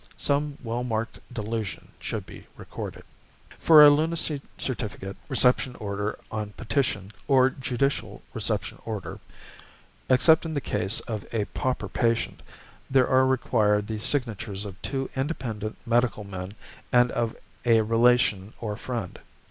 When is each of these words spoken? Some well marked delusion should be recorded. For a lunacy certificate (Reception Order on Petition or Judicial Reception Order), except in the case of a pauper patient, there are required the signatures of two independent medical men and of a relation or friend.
Some 0.17 0.57
well 0.63 0.83
marked 0.83 1.19
delusion 1.31 1.89
should 1.99 2.25
be 2.25 2.47
recorded. 2.57 3.03
For 3.59 3.83
a 3.83 3.91
lunacy 3.91 4.41
certificate 4.57 5.15
(Reception 5.29 5.75
Order 5.75 6.17
on 6.31 6.53
Petition 6.53 7.11
or 7.27 7.51
Judicial 7.51 8.23
Reception 8.33 8.79
Order), 8.83 9.19
except 10.09 10.43
in 10.43 10.55
the 10.55 10.59
case 10.59 11.01
of 11.01 11.23
a 11.31 11.45
pauper 11.53 11.87
patient, 11.87 12.41
there 12.89 13.07
are 13.07 13.27
required 13.27 13.85
the 13.85 13.99
signatures 13.99 14.65
of 14.65 14.81
two 14.81 15.07
independent 15.15 15.77
medical 15.85 16.23
men 16.23 16.55
and 16.91 17.11
of 17.11 17.35
a 17.63 17.81
relation 17.81 18.53
or 18.59 18.75
friend. 18.75 19.19